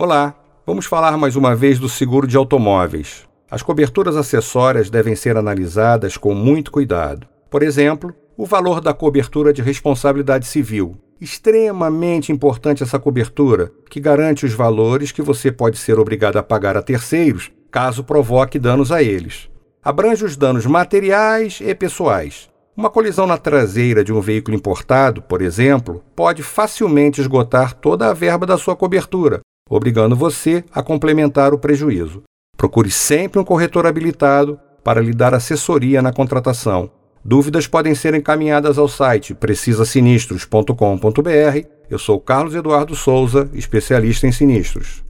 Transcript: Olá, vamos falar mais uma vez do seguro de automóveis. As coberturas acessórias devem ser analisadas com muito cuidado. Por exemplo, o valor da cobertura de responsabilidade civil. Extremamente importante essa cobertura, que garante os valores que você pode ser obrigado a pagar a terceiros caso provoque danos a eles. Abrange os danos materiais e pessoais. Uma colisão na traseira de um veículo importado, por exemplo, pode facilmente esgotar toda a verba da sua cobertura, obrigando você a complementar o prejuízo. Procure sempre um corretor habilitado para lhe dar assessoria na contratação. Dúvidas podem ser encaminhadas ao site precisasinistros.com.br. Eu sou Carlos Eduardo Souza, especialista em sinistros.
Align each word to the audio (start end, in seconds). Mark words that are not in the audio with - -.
Olá, 0.00 0.32
vamos 0.64 0.86
falar 0.86 1.18
mais 1.18 1.34
uma 1.34 1.56
vez 1.56 1.76
do 1.76 1.88
seguro 1.88 2.24
de 2.24 2.36
automóveis. 2.36 3.26
As 3.50 3.62
coberturas 3.62 4.14
acessórias 4.14 4.88
devem 4.88 5.16
ser 5.16 5.36
analisadas 5.36 6.16
com 6.16 6.32
muito 6.36 6.70
cuidado. 6.70 7.26
Por 7.50 7.64
exemplo, 7.64 8.14
o 8.36 8.46
valor 8.46 8.80
da 8.80 8.94
cobertura 8.94 9.52
de 9.52 9.60
responsabilidade 9.60 10.46
civil. 10.46 10.96
Extremamente 11.20 12.30
importante 12.30 12.84
essa 12.84 12.96
cobertura, 12.96 13.72
que 13.90 13.98
garante 13.98 14.46
os 14.46 14.52
valores 14.52 15.10
que 15.10 15.20
você 15.20 15.50
pode 15.50 15.76
ser 15.76 15.98
obrigado 15.98 16.36
a 16.36 16.44
pagar 16.44 16.76
a 16.76 16.82
terceiros 16.82 17.50
caso 17.68 18.04
provoque 18.04 18.56
danos 18.56 18.92
a 18.92 19.02
eles. 19.02 19.50
Abrange 19.82 20.24
os 20.24 20.36
danos 20.36 20.64
materiais 20.64 21.58
e 21.60 21.74
pessoais. 21.74 22.48
Uma 22.76 22.88
colisão 22.88 23.26
na 23.26 23.36
traseira 23.36 24.04
de 24.04 24.12
um 24.12 24.20
veículo 24.20 24.56
importado, 24.56 25.20
por 25.22 25.42
exemplo, 25.42 26.04
pode 26.14 26.44
facilmente 26.44 27.20
esgotar 27.20 27.74
toda 27.74 28.08
a 28.08 28.14
verba 28.14 28.46
da 28.46 28.56
sua 28.56 28.76
cobertura, 28.76 29.40
obrigando 29.68 30.16
você 30.16 30.64
a 30.72 30.82
complementar 30.82 31.52
o 31.52 31.58
prejuízo. 31.58 32.22
Procure 32.56 32.90
sempre 32.90 33.40
um 33.40 33.44
corretor 33.44 33.86
habilitado 33.86 34.58
para 34.82 35.00
lhe 35.00 35.12
dar 35.12 35.34
assessoria 35.34 36.02
na 36.02 36.12
contratação. 36.12 36.90
Dúvidas 37.24 37.66
podem 37.66 37.94
ser 37.94 38.14
encaminhadas 38.14 38.78
ao 38.78 38.88
site 38.88 39.34
precisasinistros.com.br. 39.34 41.68
Eu 41.90 41.98
sou 41.98 42.20
Carlos 42.20 42.54
Eduardo 42.54 42.94
Souza, 42.94 43.50
especialista 43.52 44.26
em 44.26 44.32
sinistros. 44.32 45.07